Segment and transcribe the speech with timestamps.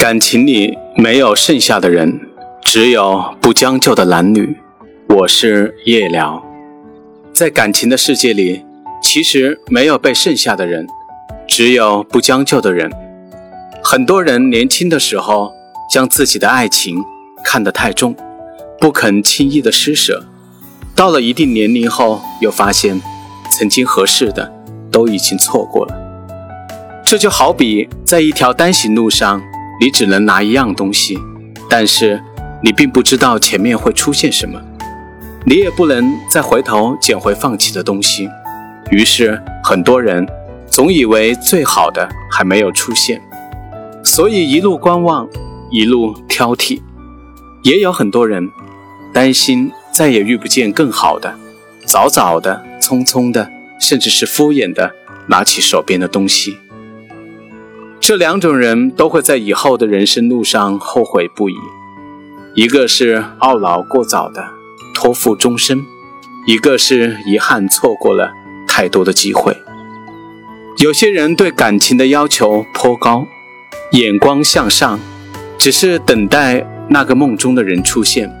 [0.00, 2.22] 感情里没有剩下的人，
[2.62, 4.56] 只有不将就的男女。
[5.10, 6.42] 我是夜聊，
[7.34, 8.64] 在感情的世界里，
[9.02, 10.86] 其实没有被剩下的人，
[11.46, 12.90] 只有不将就的人。
[13.84, 15.52] 很多人年轻的时候
[15.92, 16.96] 将自己的爱情
[17.44, 18.16] 看得太重，
[18.80, 20.24] 不肯轻易的施舍。
[20.96, 22.98] 到了一定年龄后，又发现
[23.50, 24.50] 曾经合适的
[24.90, 25.94] 都已经错过了。
[27.04, 29.42] 这就好比在一条单行路上。
[29.80, 31.18] 你只能拿一样东西，
[31.68, 32.22] 但是
[32.62, 34.60] 你并不知道前面会出现什么，
[35.46, 38.28] 你也不能再回头捡回放弃的东西。
[38.90, 40.26] 于是很多人
[40.68, 43.22] 总以为最好的还没有出现，
[44.04, 45.26] 所以一路观望，
[45.70, 46.80] 一路挑剔。
[47.62, 48.50] 也有很多人
[49.12, 51.34] 担心再也遇不见更好的，
[51.86, 53.50] 早早的、匆匆的，
[53.80, 54.90] 甚至是敷衍的
[55.28, 56.58] 拿起手边的东西。
[58.00, 61.54] 这两种人都会在以后的人生路上后悔不已，
[62.54, 64.42] 一个是懊恼过早的
[64.94, 65.78] 托付终身，
[66.46, 68.32] 一个是遗憾错过了
[68.66, 69.54] 太多的机会。
[70.78, 73.26] 有些人对感情的要求颇高，
[73.92, 74.98] 眼光向上，
[75.58, 78.32] 只是等待那个梦中的人出现。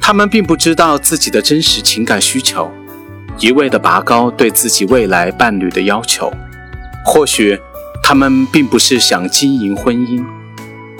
[0.00, 2.70] 他们并不知道自己的真实情感需求，
[3.38, 6.32] 一味的拔高对自己未来伴侣的要求，
[7.04, 7.60] 或许。
[8.06, 10.22] 他们并不是想经营婚姻，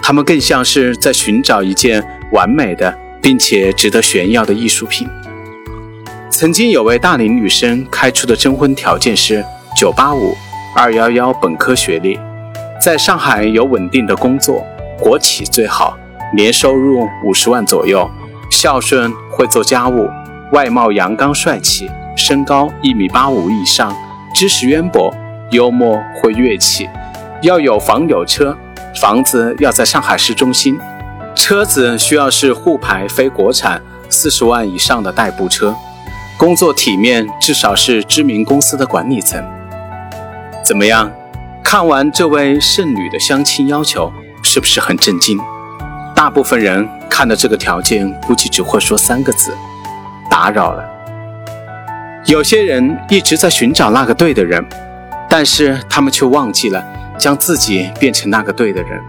[0.01, 2.03] 他们更像是在寻找一件
[2.33, 5.07] 完美的并且值得炫耀的艺术品。
[6.31, 9.45] 曾经有位大龄女生开出的征婚条件是
[9.77, 10.35] 九八五、
[10.75, 12.19] 二幺幺本科学历，
[12.83, 14.65] 在上海有稳定的工作，
[14.99, 15.99] 国企最好，
[16.35, 18.11] 年收入五十万左右，
[18.51, 20.09] 孝顺，会做家务，
[20.53, 23.95] 外貌阳刚帅气，身高一米八五以上，
[24.35, 25.15] 知识渊博。
[25.55, 26.91] 幽默会乐器，
[27.41, 28.57] 要有房有车，
[29.01, 30.77] 房子要在上海市中心，
[31.33, 33.81] 车子需要是沪牌非国产，
[34.11, 35.73] 四十万以上的代步车，
[36.37, 39.41] 工作体面，至少是知名公司的管理层。
[40.65, 41.09] 怎么样？
[41.63, 44.13] 看完这位剩女的相亲要求，
[44.43, 45.39] 是不是很震惊？
[46.17, 49.53] 大部分人看到这个条件，估计只会说三个字：
[50.29, 50.85] 打扰了。
[52.27, 54.65] 有些人一直在寻找那个对的人。
[55.37, 56.81] 但是他们却忘记了
[57.19, 59.03] 将自己变成那个对的人，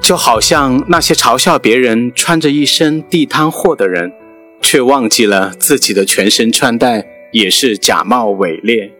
[0.00, 4.12] 就好像那些嘲笑别人穿着一身地摊货的人，
[4.60, 8.92] 却忘记了自己的全身穿戴也是假冒伪劣，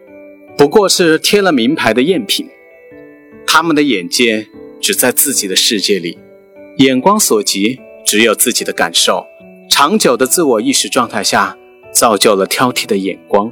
[0.57, 2.49] 不过是贴了名牌的赝品。
[3.47, 4.45] 他们的眼界
[4.81, 6.17] 只在自己的世界里，
[6.79, 9.25] 眼光所及只有自己的感受，
[9.69, 11.57] 长久的自我意识状态下，
[11.93, 13.49] 造就了挑剔的眼光，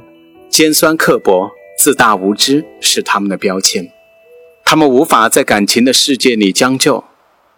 [0.50, 1.52] 尖酸刻薄。
[1.82, 3.90] 自大无知是他们的标签，
[4.66, 7.02] 他们无法在感情的世界里将就，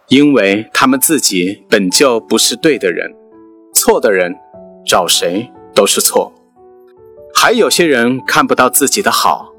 [0.07, 3.13] 因为他们自己本就不是对的人，
[3.73, 4.33] 错的人
[4.87, 6.31] 找谁都是错。
[7.35, 9.49] 还有些人看不到自己的好，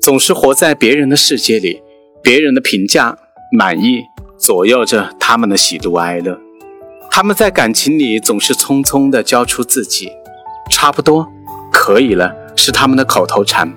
[0.00, 1.82] 总是活在别人的世界里，
[2.22, 3.18] 别人的评价、
[3.50, 4.04] 满意
[4.38, 6.38] 左右着他们的喜怒哀乐。
[7.10, 10.12] 他们在感情里总是匆匆地交出自己，
[10.70, 11.26] 差不多
[11.72, 13.74] 可以了，是他们的口头禅。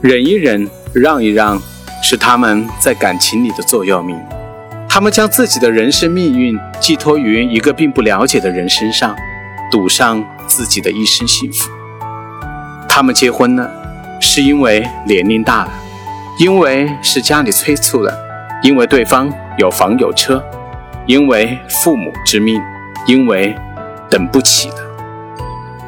[0.00, 1.60] 忍一忍，让一让，
[2.00, 4.16] 是他们在感情里的座右铭。
[4.88, 9.16] 他们将自己的人生命运寄托于一个并不了解的人身上，
[9.72, 11.68] 赌上自己的一生幸福。
[12.88, 13.68] 他们结婚了，
[14.20, 15.72] 是因为年龄大了，
[16.38, 18.16] 因为是家里催促了，
[18.62, 20.40] 因为对方有房有车，
[21.06, 22.62] 因为父母之命，
[23.04, 23.52] 因为
[24.08, 24.76] 等不起了。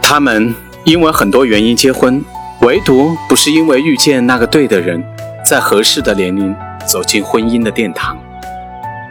[0.03, 2.21] 他们因为很多原因结婚。
[2.63, 5.03] 唯独不是因为遇见那个对的人，
[5.43, 6.55] 在合适的年龄
[6.87, 8.19] 走进婚姻的殿堂。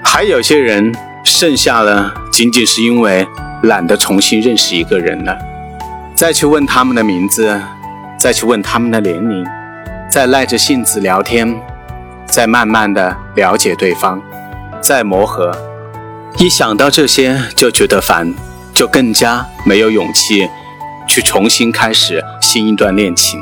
[0.04, 3.28] 还有些人剩下了，仅仅是因为
[3.64, 5.36] 懒得重新认识一个人了，
[6.14, 7.60] 再去问他们的名字，
[8.20, 9.44] 再去问他们的年龄，
[10.12, 11.60] 再耐着性子聊天，
[12.28, 14.22] 再慢慢的了解对方，
[14.80, 15.52] 再磨合。
[16.38, 18.32] 一想到这些就觉得烦，
[18.76, 20.48] 就更加没有勇气。
[21.08, 23.40] 去重新开始新一段恋情。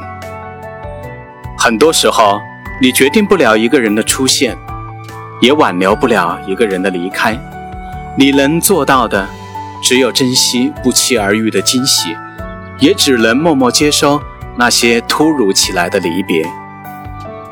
[1.58, 2.42] 很多时候，
[2.82, 4.58] 你决定不了一个人的出现，
[5.40, 7.40] 也挽留不了一个人的离开。
[8.18, 9.26] 你能做到的，
[9.82, 12.18] 只有珍惜不期而遇的惊喜，
[12.80, 14.22] 也只能默默接收
[14.58, 16.46] 那些突如其来的离别。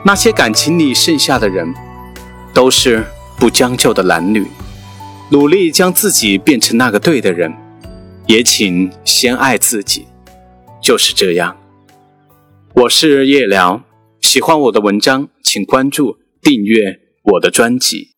[0.04, 1.74] 那些感情里剩下的人，
[2.54, 4.46] 都是不将就的男女，
[5.30, 7.54] 努力将自己变成那个对的人。
[8.28, 10.08] 也请先爱自己，
[10.86, 11.58] 就是这样。
[12.76, 13.84] 我是夜聊，
[14.22, 18.15] 喜欢我的文章，请关注、订阅我的专辑。